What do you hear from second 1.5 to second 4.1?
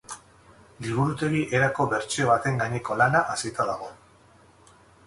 erako bertsio baten gaineko lana hasita dago.